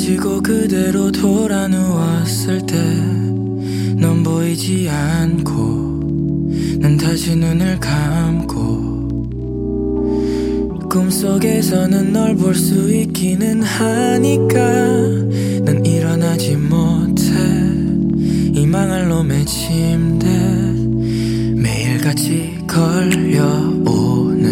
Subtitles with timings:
[0.00, 2.74] 사라지고 그대로 돌아 누웠을 때
[3.96, 6.00] 넌 보이지 않고
[6.80, 8.80] 난 다시 눈을 감고
[10.88, 14.58] 꿈속에서는 널 볼 수 있기는 하니까
[15.64, 17.22] 난 일어나지 못해
[18.54, 20.26] 이 망할 놈의 침대
[21.56, 24.48] 매일같이 걸려오는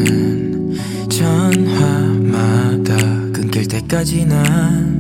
[1.08, 2.96] 전화마다
[3.33, 4.97] 끊길 때까지 난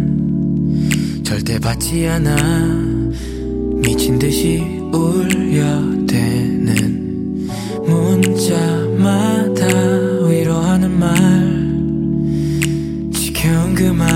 [1.28, 2.34] 절대 받지 않아.
[3.82, 6.16] 미친 듯이 울려대는
[7.84, 9.66] 문자마다
[10.26, 11.12] 위로하는 말.
[13.12, 14.07] 지켜온 그말.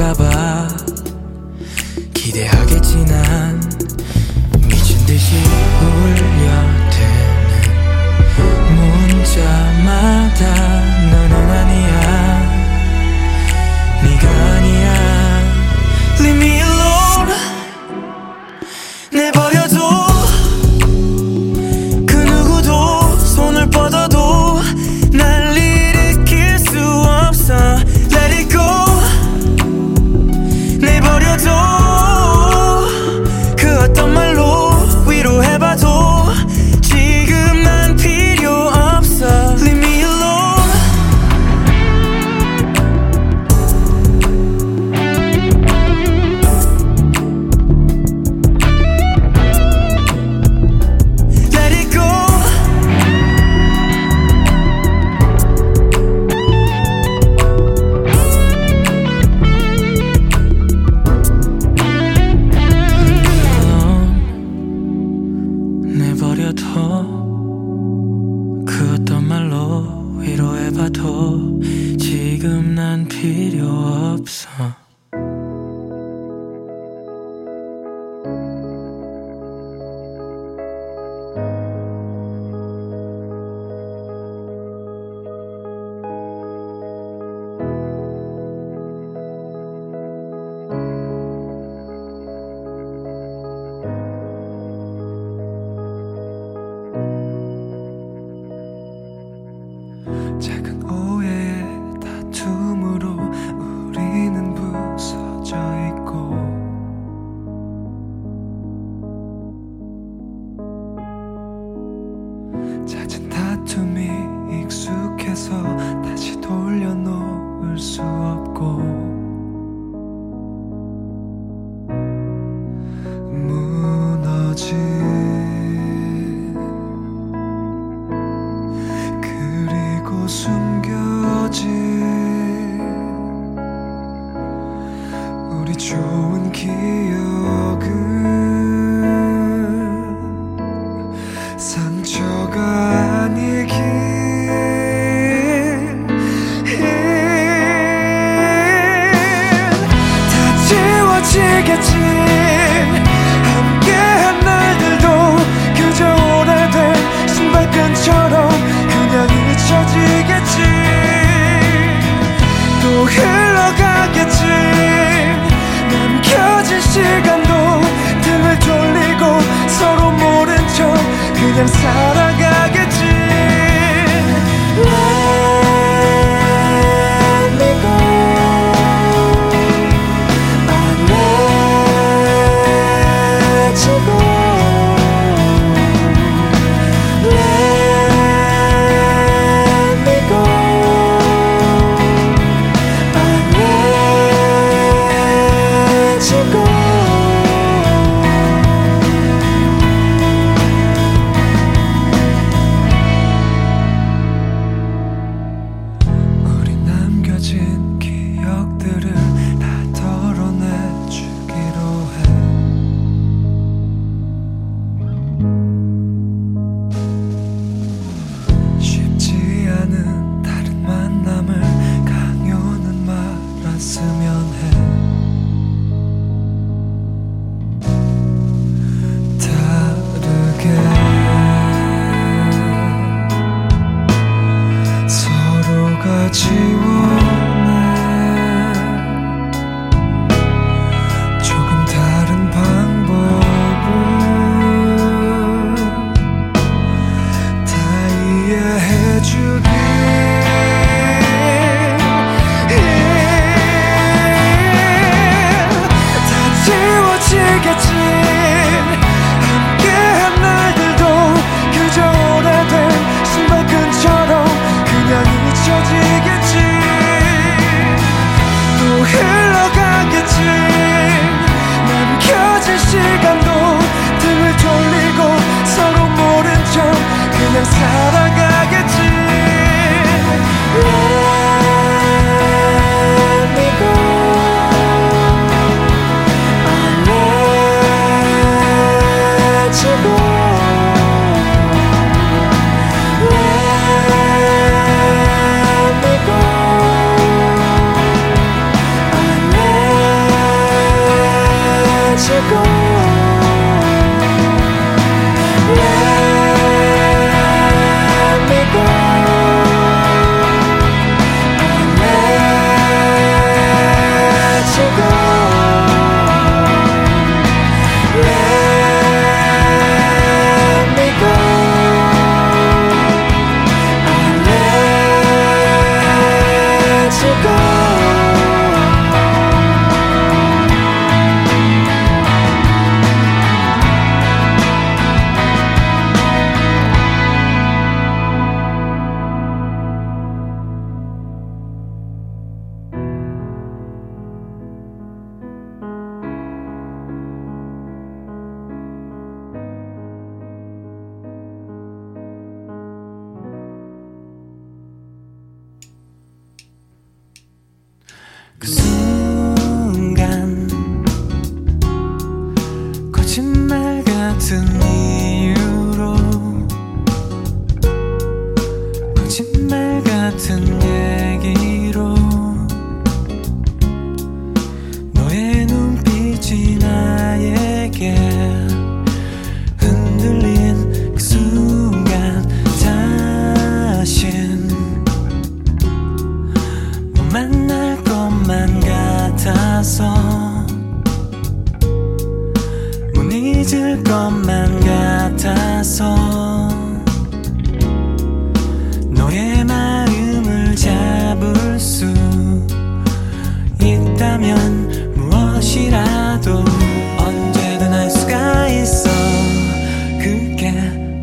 [0.00, 0.69] ka ba?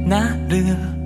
[0.10, 0.97] ngã đưa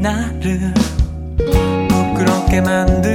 [0.00, 0.72] 나를
[1.88, 3.09] 부끄럽게 만든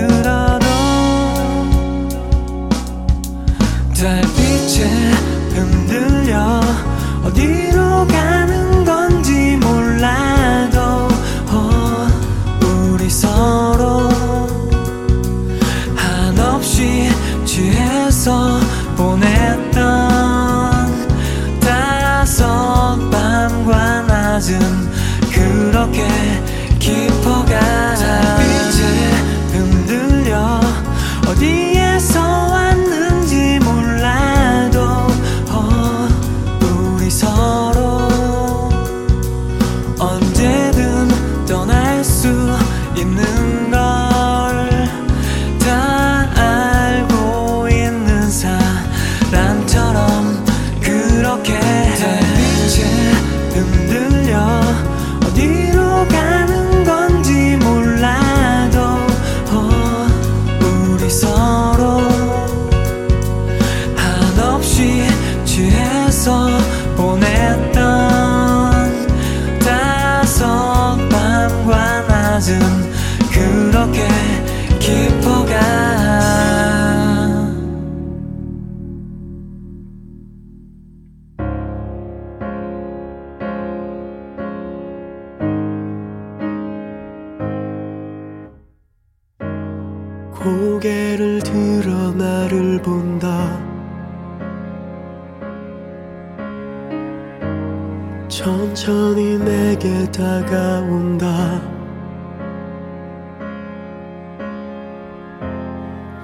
[98.27, 101.61] 천천히 내게 다가온다.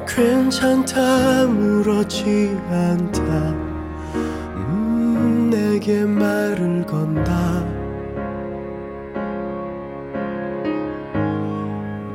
[0.08, 3.22] 괜찮다 물었지 않다.
[4.56, 7.32] 음, 내게 말을 건다.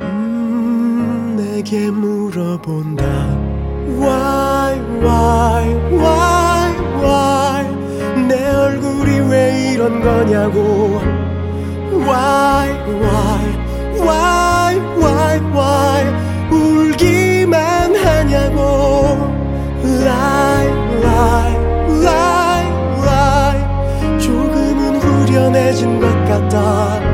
[0.03, 3.05] 음, 내게 물어본다.
[3.99, 6.36] Why, why, why,
[9.77, 11.03] 이런 거냐고
[11.93, 13.45] Why, why,
[14.01, 16.09] why, why, why
[16.51, 19.19] 울기만 하냐고
[19.85, 20.71] Lie,
[21.03, 21.57] lie,
[22.01, 22.69] lie,
[23.05, 27.06] lie 조금은 후련해진 것 같다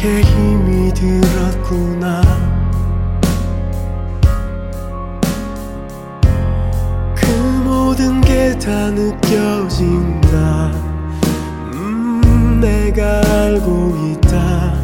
[0.00, 2.22] 이렇게 힘이 들었구나.
[7.16, 7.26] 그
[7.64, 10.66] 모든 게 다 느껴진다.
[11.72, 14.74] 음, 내가 알고 있다.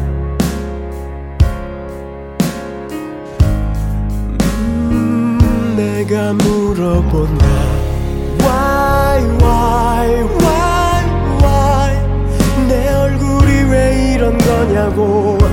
[4.41, 7.45] 음, 내가 물어본다.
[8.39, 10.23] Why, why,
[14.25, 15.44] 이런 거냐고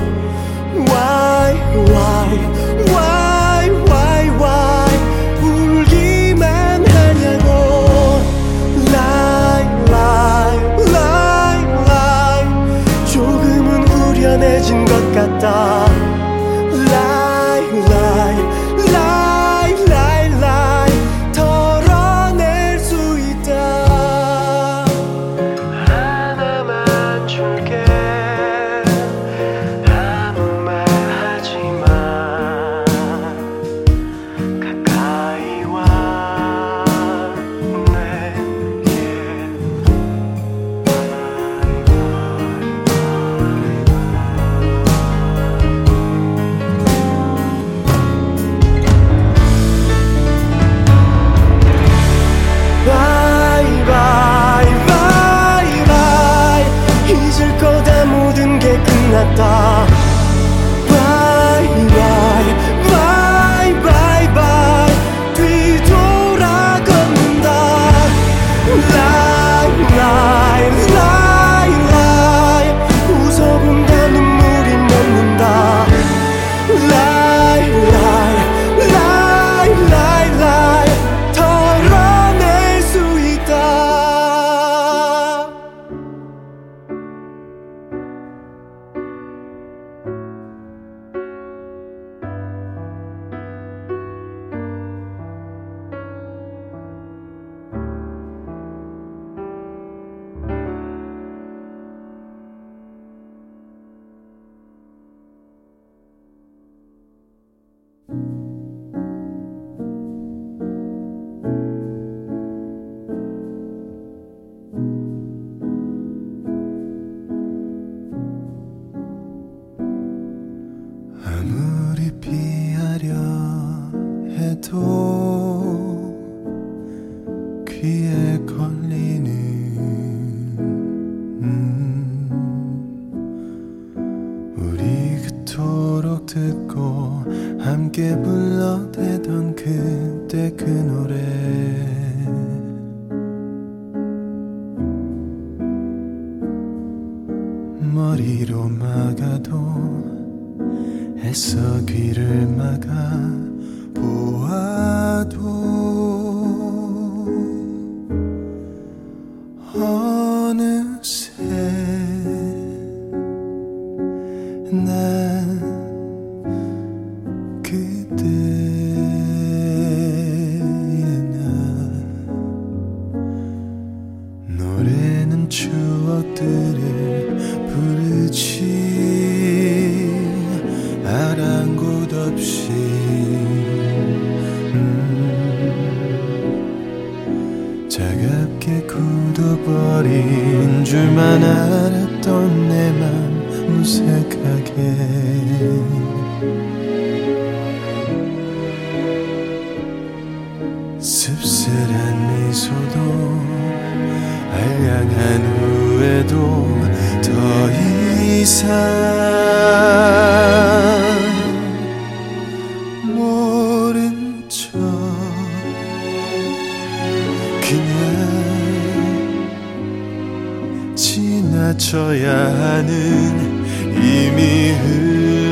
[221.82, 223.66] 헤쳐야 하는
[223.96, 224.70] 이미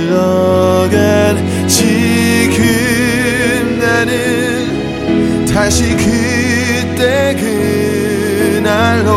[0.08, 7.34] 흘러간 지금 나는 다시 그때
[8.54, 9.10] 그날로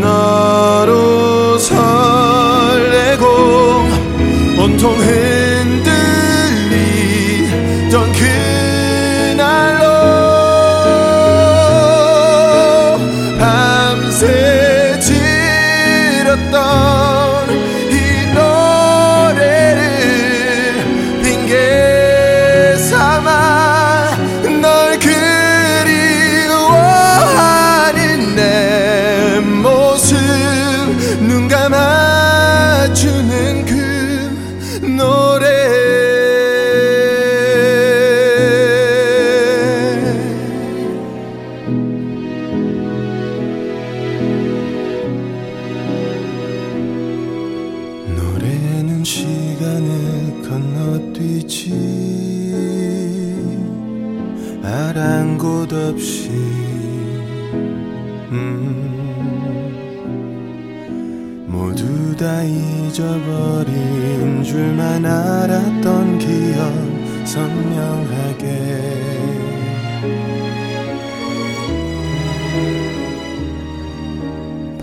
[0.00, 3.26] 너로 설레고
[4.58, 4.96] 온통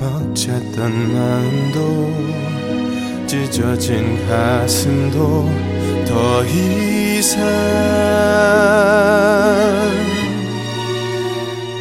[0.06, 2.12] 어쨌던 마음도
[3.26, 5.50] 찢어진 가슴도
[6.08, 7.42] 더 이상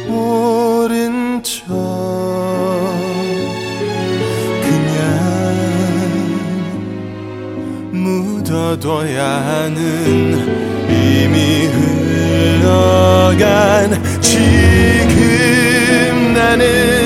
[0.07, 1.67] 모른 척
[4.63, 4.95] 그냥
[7.91, 9.77] 묻어둬야 하는
[10.89, 11.67] 이미
[12.61, 17.04] 흘러간 지금 나는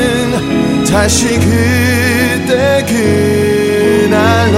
[0.91, 2.83] 다시 그때
[4.09, 4.57] 그날로.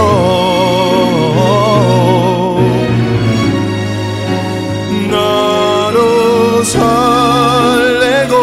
[5.10, 8.36] 너로 설레고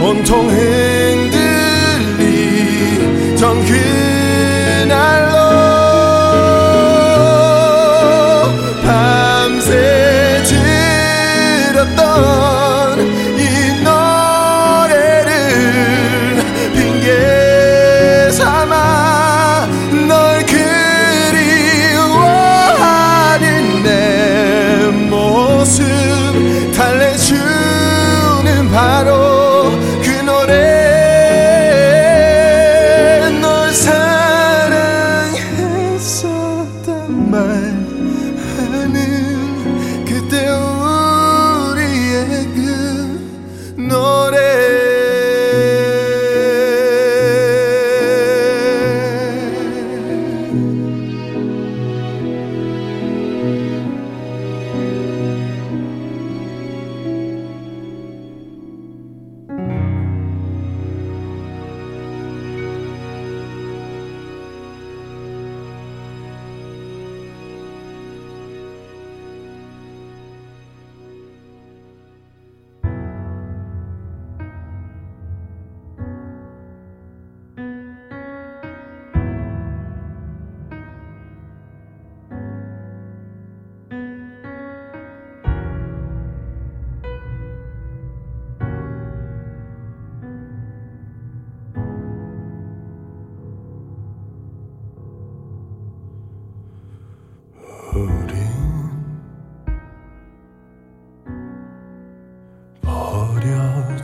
[0.00, 1.01] 온통 흐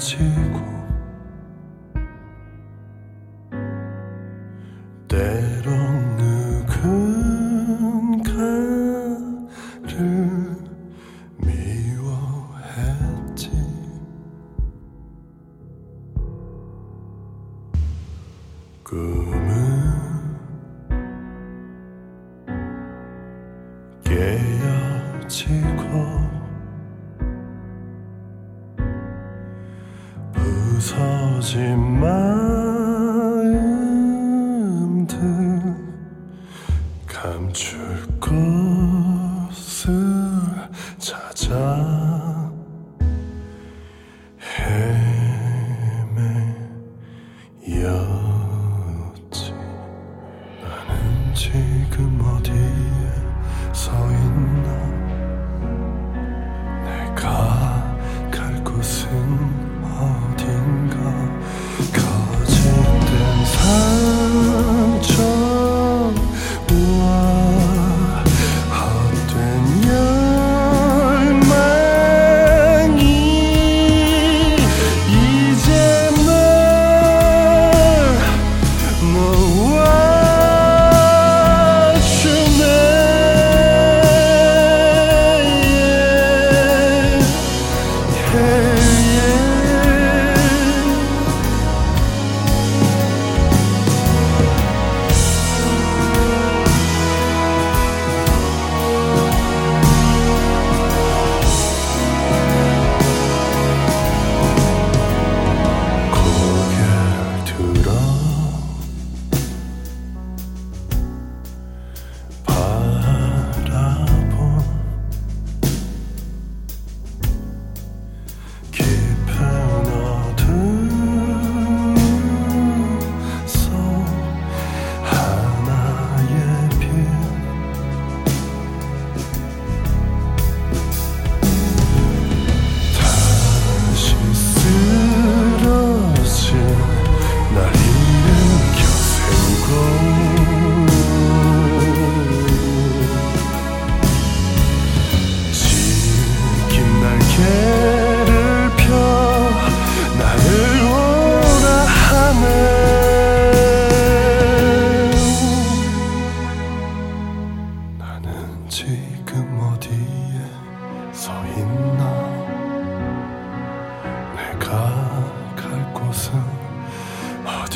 [0.08, 0.47] 去。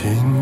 [0.02, 0.41] Sing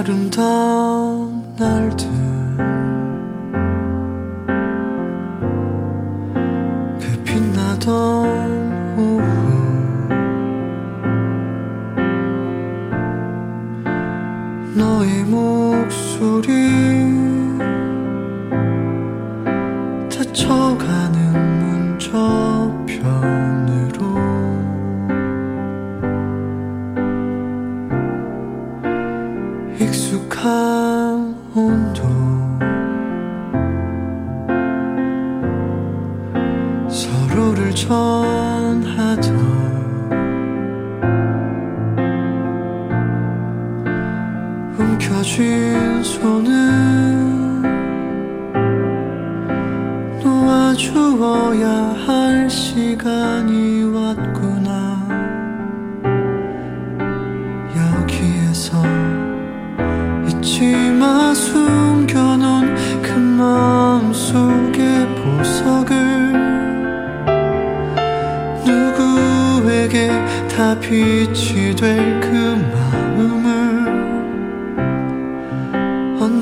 [0.00, 0.79] 아름다워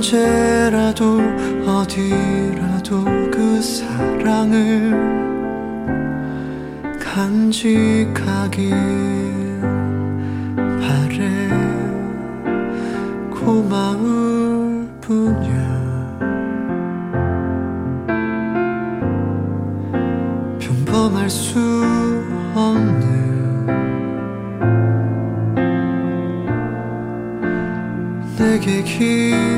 [0.08, 1.20] 언제라도
[1.66, 4.96] 어디라도 그 사랑을
[6.98, 8.70] 간직하길
[10.80, 11.28] 바래.
[13.30, 15.68] 고마울 뿐이야.
[20.58, 21.58] 평범할 수
[22.54, 23.18] 없는
[28.38, 29.57] 내게 길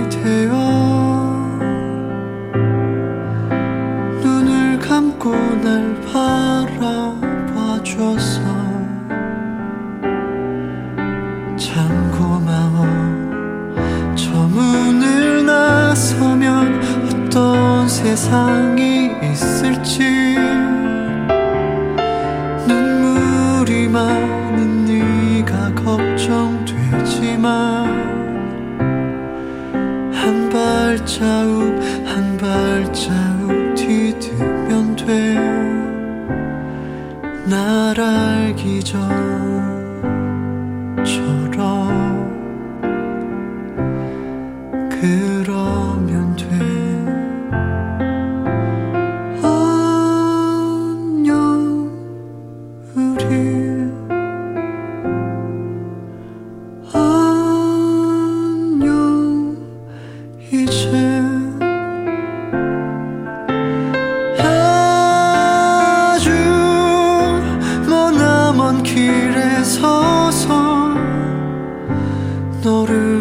[72.62, 73.19] 너를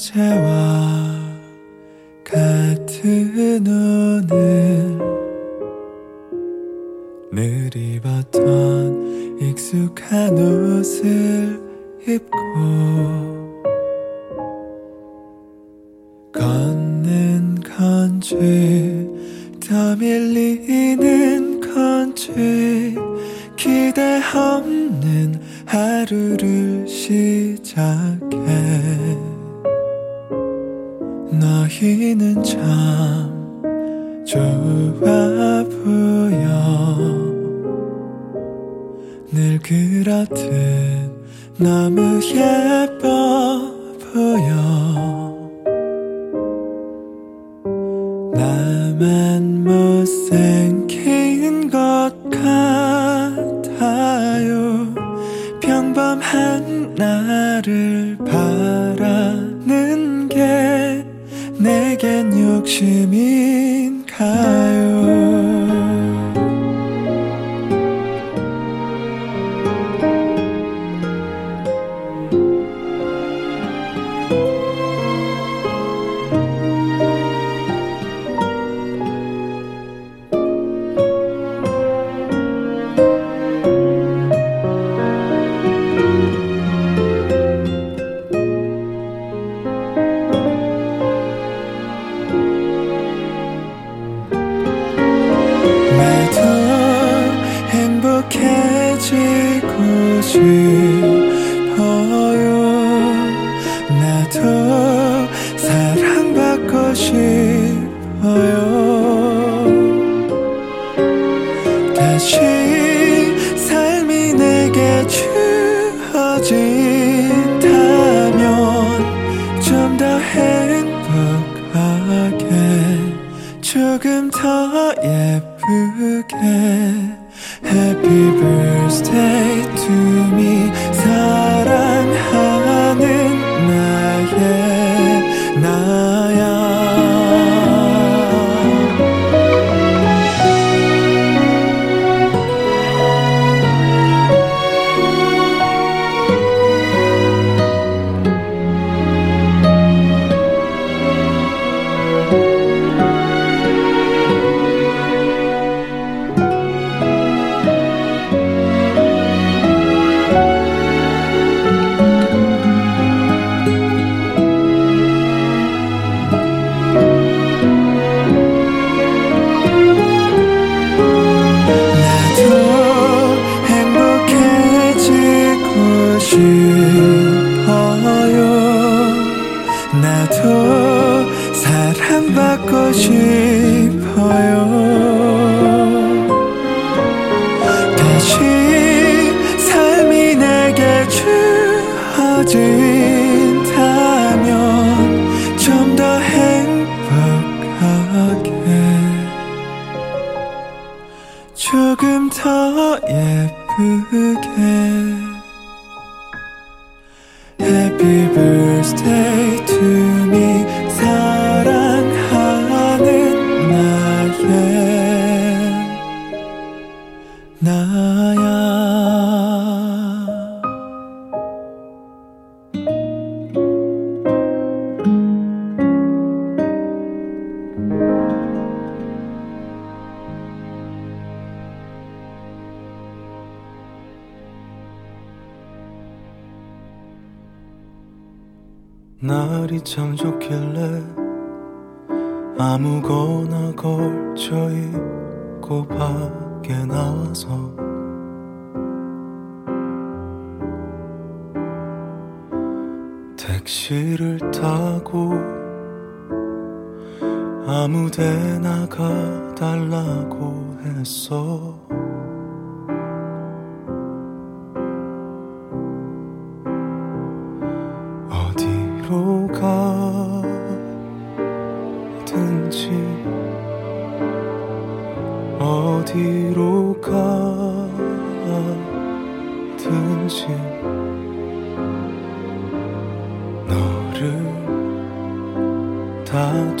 [0.00, 0.89] 새와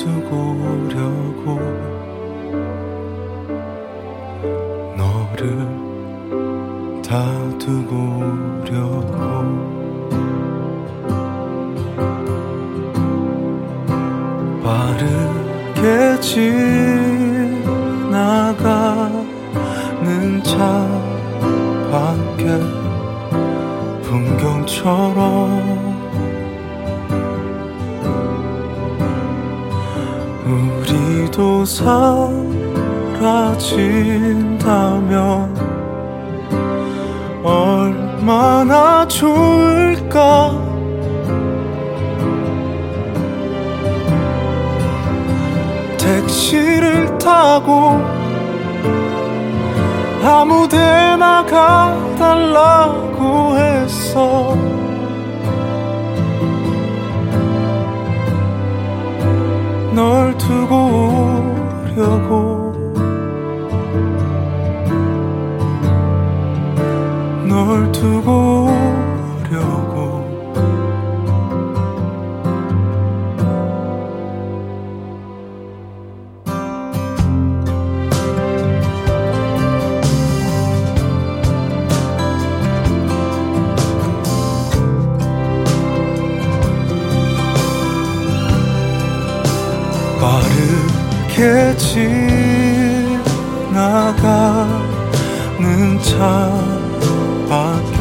[0.00, 1.60] 두고 오려고
[4.96, 5.42] 너를
[7.06, 7.12] 다
[7.58, 7.92] 두고
[8.24, 9.12] 오려고
[14.64, 17.60] 빠르게 지나가는
[20.42, 20.56] 차
[21.90, 22.40] 밖에
[24.02, 25.59] 풍경처럼
[31.64, 33.20] 사라진다면
[37.42, 40.70] 얼마나 좋을까?
[45.98, 48.00] 택시를 타고
[50.22, 52.78] 아무 데나 가달라고
[53.56, 54.56] 했어
[59.94, 61.29] 널 두고
[62.00, 62.72] 오려고.
[67.46, 68.79] 널 두고
[95.98, 96.50] 차
[97.48, 97.98] 밖에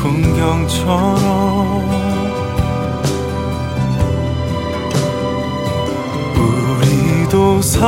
[0.00, 1.26] 풍경처럼
[6.36, 7.86] 우리도 사라진다면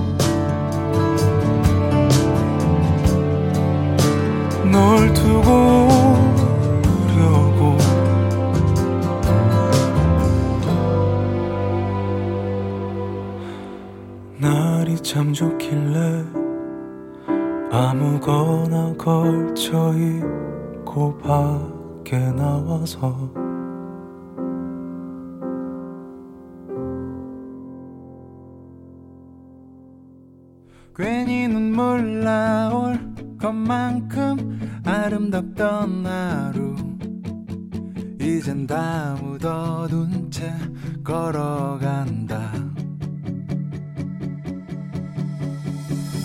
[4.70, 5.83] 널 두고
[17.74, 23.32] 아무거나 걸쳐 입고 밖에 나와서
[30.94, 32.96] 괜히 눈물 나올
[33.40, 36.76] 것만큼 아름답던 하루.
[38.20, 40.54] 이젠 다 묻어둔 채
[41.02, 42.53] 걸어간다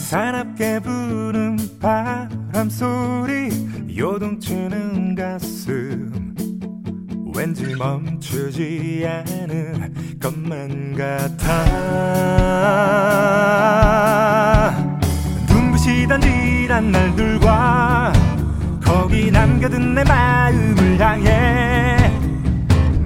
[0.10, 3.51] 사납게 부는 바람 소리
[3.95, 6.34] 요동치는 가슴.
[7.36, 11.45] 왠지 멈추지 않을 것만 같아.
[15.47, 18.12] 눈부시던 지난 날들과
[18.84, 22.12] 거기 남겨둔 내 마음을 향해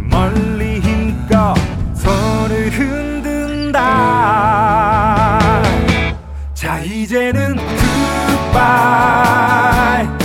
[0.10, 1.54] 멀리 힘껏
[1.96, 3.74] 손을 흔든다
[6.64, 7.60] 자 이제는
[8.56, 10.23] oh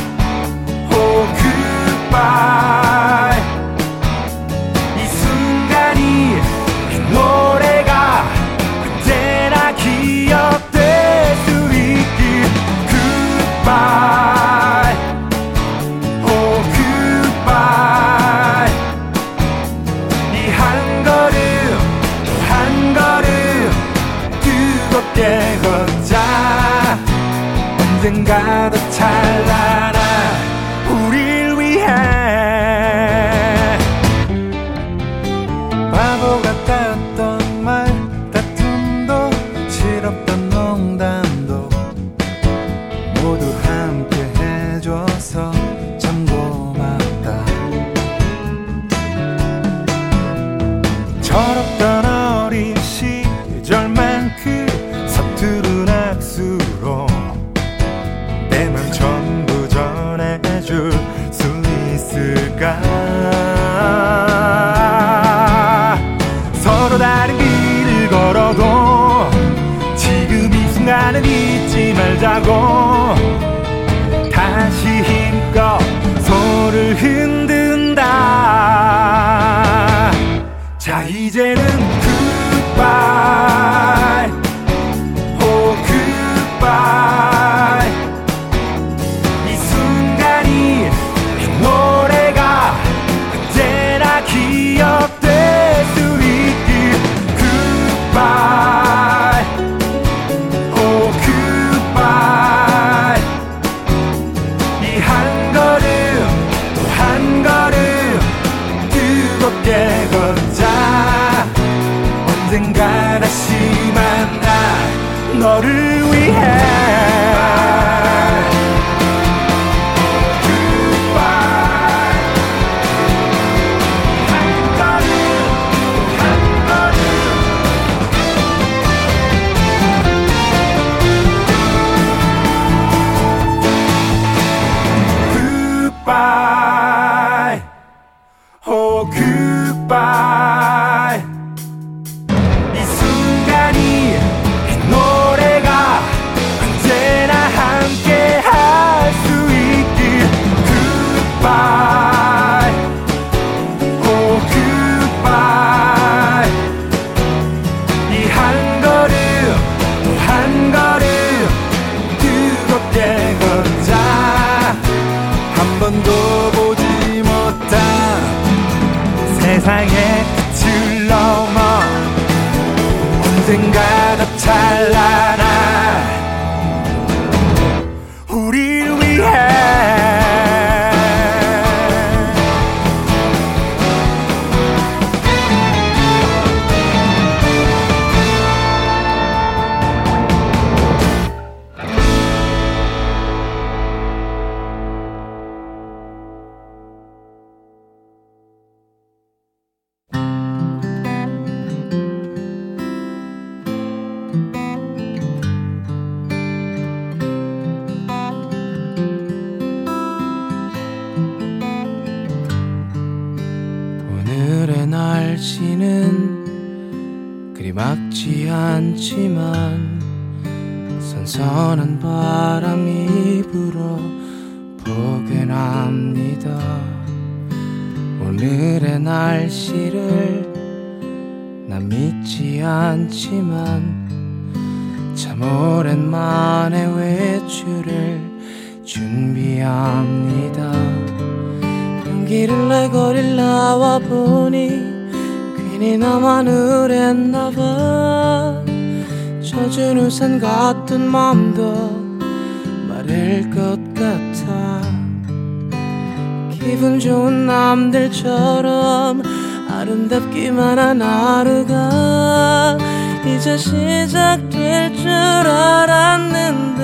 [257.68, 259.22] 남들처럼
[259.70, 262.78] 아름답기만 한 하루가
[263.26, 266.82] 이제 시작될 줄 알았는데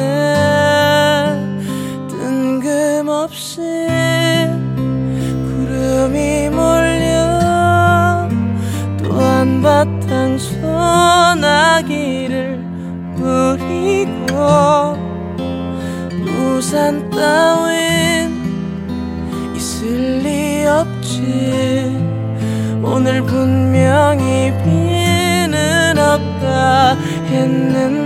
[2.08, 3.60] 뜬금없이
[5.46, 8.28] 구름이 몰려
[9.02, 11.84] 또 한바탕 소나기를
[13.16, 13.63] 뿌리
[14.44, 14.96] 고
[16.26, 18.30] 우산 따윈
[19.56, 21.96] 있을 리 없지.
[22.82, 26.96] 오늘 분명히 비는 없다
[27.28, 28.03] 했는데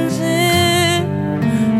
[0.00, 0.22] 건지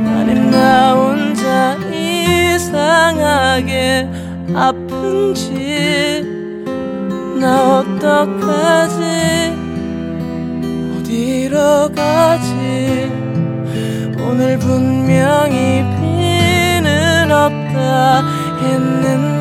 [0.06, 4.06] 아님 나 혼자 이상하게
[4.54, 6.22] 아픈지
[7.40, 9.00] 나 어떡하지?
[10.98, 13.10] 어디로 가지?
[14.18, 18.22] 오늘 분명히 비는 없다
[18.60, 19.39] 했는데